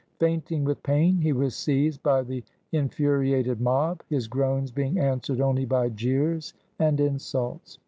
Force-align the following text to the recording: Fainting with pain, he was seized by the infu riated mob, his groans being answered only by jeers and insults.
Fainting 0.17 0.63
with 0.63 0.81
pain, 0.81 1.17
he 1.19 1.31
was 1.31 1.55
seized 1.55 2.01
by 2.01 2.23
the 2.23 2.43
infu 2.73 3.19
riated 3.19 3.59
mob, 3.61 4.01
his 4.09 4.27
groans 4.27 4.71
being 4.71 4.97
answered 4.97 5.39
only 5.39 5.63
by 5.63 5.89
jeers 5.89 6.55
and 6.79 6.99
insults. 6.99 7.77